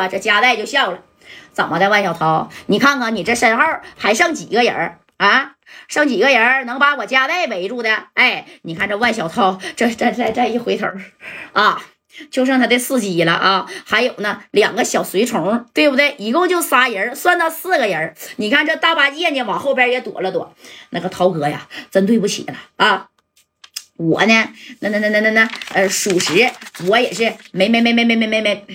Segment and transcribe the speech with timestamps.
[0.00, 1.02] 啊，这加代就笑了，
[1.52, 2.48] 怎么的，万小涛？
[2.66, 3.64] 你看看你这身后
[3.98, 5.52] 还剩几个人啊？
[5.88, 8.04] 剩几个人能把我加代围住的？
[8.14, 10.88] 哎，你看这万小涛，这这这这一回头
[11.52, 11.80] 啊，
[12.30, 16.14] 就剩他的司机了啊，还有呢两个小随从，对不对？
[16.18, 18.14] 一共就仨人，算到四个人。
[18.36, 20.54] 你看这大八戒呢，往后边也躲了躲。
[20.90, 23.08] 那个涛哥呀，真对不起了啊！
[23.96, 24.48] 我呢，
[24.80, 26.50] 那那那那那那，呃，属实
[26.86, 28.66] 我也是没没没没没没没没。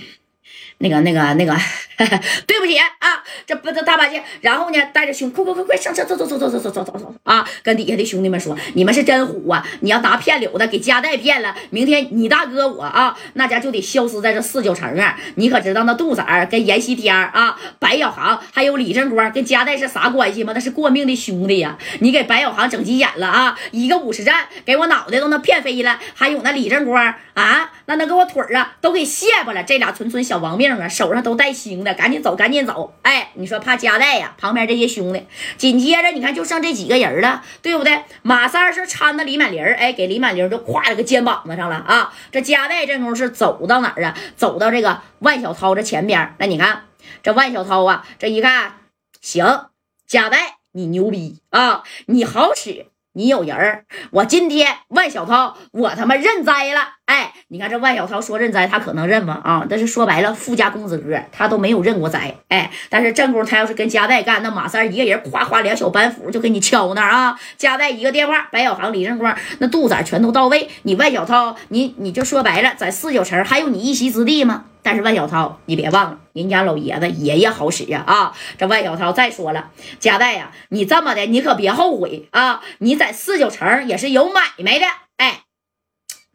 [0.79, 1.55] 那个、那个、那个，
[2.45, 7.47] 对不起啊，这不这大八戒，然后呢，带着兄，快快快快上车，走走走走走走走走走啊！
[7.63, 9.65] 跟底下的兄弟们说，你们是真虎啊！
[9.81, 15.17] 你要拿骗柳的给加代骗了，明天你大哥我啊，那家就得消失在这四九城啊！
[15.35, 20.51] 你可知道那杜子儿跟阎锡天啊、白小航还有李正光跟加代是啥关系吗？
[20.53, 21.77] 那是过命的兄弟呀！
[21.99, 23.57] 你给白小航整急眼了啊！
[23.71, 30.55] 一个五十战给我脑袋都能骗飞了，还有那李正光啊，那能给我腿儿啊都给卸巴了，这俩纯纯小亡。
[30.55, 32.93] 命啊，手上都带星的，赶紧走，赶紧走！
[33.03, 34.35] 哎，你说怕夹带呀？
[34.37, 38.03] 旁边这些兄弟，紧接着你看就剩这几个人了，对不对？
[38.23, 42.13] 马三是搀着李满林哎，给李满林就挎了个肩膀子上了啊！
[42.31, 44.17] 这夹带这功夫是走到哪儿啊？
[44.35, 46.35] 走到这个万小涛这前边。
[46.39, 46.87] 那你看
[47.23, 48.73] 这万小涛啊，这一看
[49.21, 49.67] 行，
[50.05, 52.87] 夹带你牛逼啊，你好使。
[53.17, 56.95] 你有人儿，我今天万小涛，我他妈认栽了。
[57.05, 59.39] 哎，你看这万小涛说认栽，他可能认吗？
[59.43, 62.35] 啊，但是说白了，富家公子哥他都没有认过栽。
[62.49, 67.39] 哎，但是正宫他要是跟加代干，那马三一个人夸夸两小板斧就给你敲那啊。
[67.57, 70.67] 加代一个电话，白小航、李正光那肚子全都到位。
[70.83, 74.65] 你万小涛，你你就说白了，在四九城还有你一席之地吗？
[74.81, 78.03] 但是万小涛，你别忘了，人家老爷子爷爷好使呀！
[78.05, 79.69] 啊，这万小涛再说了，
[79.99, 82.61] 加代呀，你这么的，你可别后悔啊！
[82.79, 84.85] 你在四九城也是有买卖的。
[85.17, 85.39] 哎，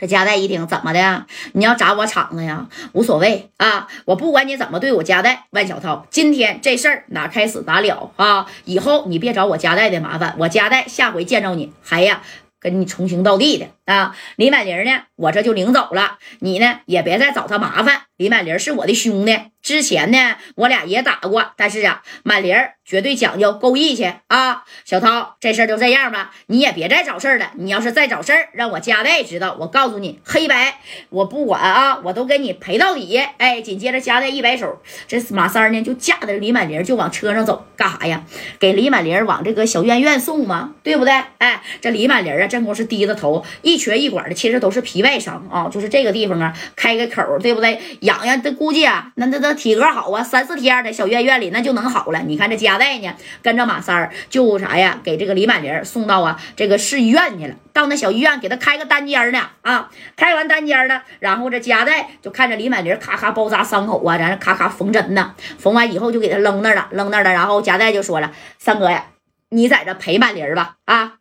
[0.00, 1.26] 这加代一听，怎么的？
[1.52, 2.66] 你要砸我场子呀？
[2.92, 5.44] 无所谓啊，我不管你怎么对我加代。
[5.50, 8.46] 万小涛，今天这事儿哪开始哪了啊？
[8.64, 12.22] 以后你别找我加代的麻烦，我加代下回见着你还呀。
[12.62, 14.90] 跟你重行到弟的啊，李满林呢？
[15.16, 16.18] 我这就领走了。
[16.40, 18.02] 你呢，也别再找他麻烦。
[18.18, 19.34] 李满林是我的兄弟，
[19.70, 21.52] 之前呢，我俩也打过。
[21.56, 24.64] 但是啊，满林绝对讲究够义气啊。
[24.84, 27.52] 小涛，这事儿就这样吧，你也别再找事儿了。
[27.54, 33.16] 你要是再找事儿，让我家代知道，我告诉你，黑白我不管啊，我都给你赔到底。
[33.38, 38.24] 哎，紧接着家代一摆手，这马三呢就架着李满林就往车上走，干啥呀？
[38.58, 40.74] 给李满林往这个小院院送吗？
[40.82, 41.14] 对不对？
[41.38, 42.48] 哎，这李满林啊。
[42.48, 47.80] 正宫是低着头，一瘸一拐的，其实都是皮外伤啊，就是这个地方啊，开个口，对不对？
[48.00, 52.20] 痒痒，这估计啊，那那那体格好啊，三四天的小院院里那就能好了。
[52.20, 57.54] 你看这家带呢，跟着马三儿就啥呀，给这个李满林送到啊这个市医院去了。
[57.74, 67.30] 到那小医院给他开个单间呢啊，开完单间了，然后这家带就看着李满林咔咔包扎伤口啊，然后咔咔缝针呢，缝完以后就给他扔那了，扔那了。
[67.30, 69.04] 然后家带就说了：“三哥呀，
[69.50, 71.16] 你在这陪满林吧啊。”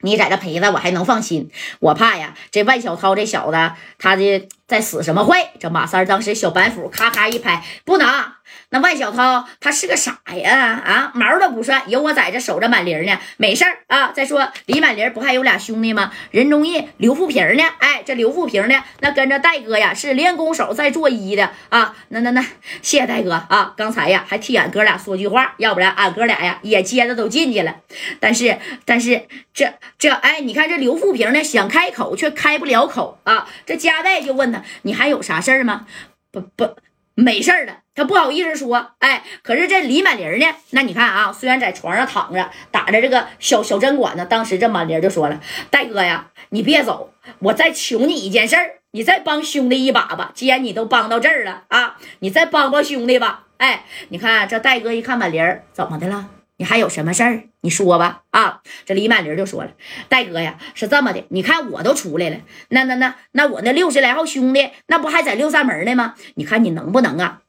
[0.00, 5.52] 你在这陪着我还能放心，我怕呀，这万小涛这小子，他的在使什么坏？
[5.58, 8.35] 这马三当时小板斧咔咔一拍，不能。
[8.70, 14.12] 那万小涛他是个啥呀啊，毛都不算，有我在这守着满林呢，没事儿啊。
[14.12, 16.12] 再说李满林不还有俩兄弟吗？
[16.30, 17.62] 任忠义、刘富平呢？
[17.78, 21.94] 哎，这刘富平呢，那跟着戴哥呀是练功手在做揖的啊。
[22.08, 22.42] 那那那，
[22.82, 27.76] 谢谢戴哥啊，刚才呀还替俺哥俩说句话，要不然俺哥俩呀也接着都进去了。
[28.20, 33.48] 但是但是这这哎，你看这刘富平呢想开口却开不了口啊。
[33.64, 35.86] 这加代就问他，你还有啥事儿吗？
[36.32, 36.76] 不不。
[37.18, 37.64] 没事儿
[37.96, 40.46] 他不好意思说，哎，可是这李满林呢？
[40.70, 45.40] 那你看啊，虽然在床上躺着打着这个小小针管呢，当时这满林就说了
[45.70, 50.30] ：“戴哥呀，你别走，我再求你一件事儿，你再帮兄弟一把吧。
[50.34, 55.42] 既然你都帮到这儿了啊，你再帮帮兄弟吧。”哎，你看这戴哥一看满林
[55.72, 56.28] 怎么的了？
[56.58, 57.44] 你还有什么事儿？
[57.62, 58.22] 你说吧。
[58.30, 59.70] 啊，这李满林就说了
[60.10, 62.36] ：“戴哥呀，是这么的，你看我都出来了，
[62.68, 66.14] 那那那那我那六十来号兄弟，那不还在六扇门呢吗？
[66.34, 67.40] 你看你能不能啊，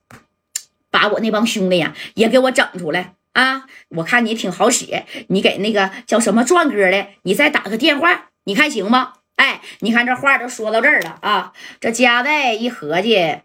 [0.98, 3.66] 把我那帮兄弟呀也给我整出来啊？
[3.90, 9.14] 我看你挺好使，你给那个叫什么壮哥的，你再打个电话，你看行吗？
[9.36, 13.38] 哎，你看这话都说到这儿了啊，这家代一合计，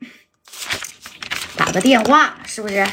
[1.58, 2.87] 打个电话是不是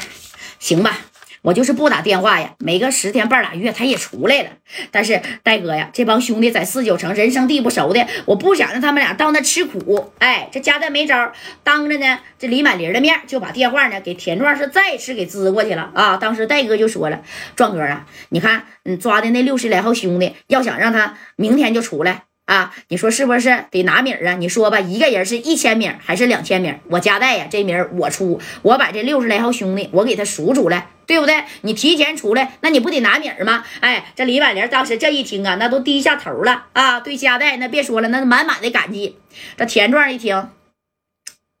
[0.58, 0.98] 行吧？”
[1.42, 4.50] 我就是不打电话呀，没个十天半拉月他也出来了。
[4.90, 10.12] 但是戴哥呀，这帮兄弟在四九城人生地不熟的，我不想让他们俩到那吃苦。
[10.18, 11.32] 哎，这家代没招，
[11.62, 16.16] 当着呢这李满林的面就把电话呢给田壮是再次给支过去了啊。
[16.16, 17.22] 当时戴哥就说了
[17.56, 24.34] ：“壮哥啊，你看你抓的那六十来号兄弟，要想让他明天就出来。”啊，你说是不是得拿米儿啊？
[24.34, 26.74] 你说吧，一个人是一千米还是两千米？
[26.88, 31.44] 我加代呀，这名我出，我把这六十来号兄弟，我给他数出来，对不对？
[31.60, 33.64] 你提前出来，那你不得拿米儿吗？
[33.78, 39.16] 哎，这李婉玲当时这一听啊，那都低下头了啊，对加代那别说了，那满满的感激。
[39.56, 40.48] 这田壮一听，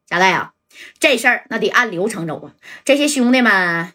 [0.08, 0.50] 加代啊，
[0.98, 2.50] 这事儿那得按流程走啊，
[2.84, 3.92] 这些兄弟们。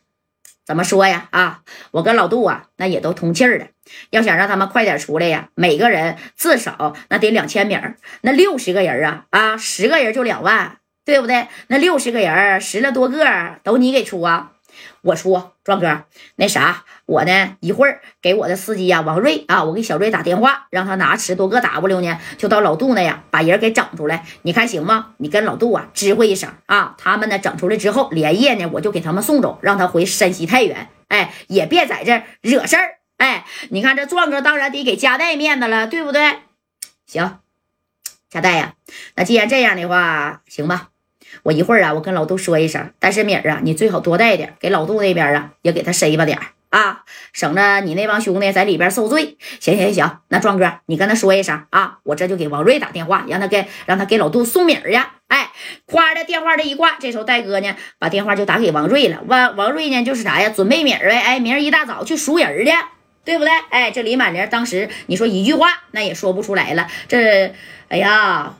[0.66, 1.28] 怎么说呀？
[1.30, 3.68] 啊，我跟老杜啊，那也都通气儿的。
[4.10, 7.98] 要想让他们快点出来呀，每个人至少那得两千米儿。
[8.22, 11.48] 那六十个人啊，啊，十个人就两万，对不对？
[11.68, 14.54] 那六十个人，十来多个都你给出啊。
[15.02, 16.04] 我说，壮哥，
[16.36, 25.14] 那啥，我呢一会儿给我的司机呀王瑞啊，我给小瑞打电话，让他拿十多个 W 呢，就到老杜那呀，把人给整出来，你看行吗？
[25.18, 36.40] 你跟老杜啊知会一声啊，他们呢整出来之后，连夜呢我就给他们送走，让他回山西太原，哎，也别在这惹事儿，哎，你看这壮哥当然得给家代面子了，对不对？
[37.06, 37.40] 行，
[38.30, 38.74] 家代呀，
[39.16, 40.90] 那既然这样的话，行吧。
[41.44, 46.40] 我一会儿啊，我跟老杜说一声，但是米儿啊，你最好多带点，给老杜那边啊也给他塞吧点
[46.70, 49.38] 啊，省着你那帮兄弟在里边受罪。
[49.60, 55.00] 行行行，那壮哥你跟他说一声啊，我这就给王瑞打电话，让他给让他给老杜送米儿去。
[55.28, 55.52] 哎，
[55.86, 59.24] 夸的电话这一挂，这时候戴哥呢把电话就打给王瑞了。
[59.28, 61.18] 王王瑞呢就是啥呀，准备米儿呗。
[61.20, 62.72] 哎，明儿一大早去赎人去，
[63.24, 63.52] 对不对？
[63.70, 66.88] 哎，这李满玲当时你说一句话那也说不出来了。
[67.08, 67.54] 这，
[67.88, 68.56] 哎呀。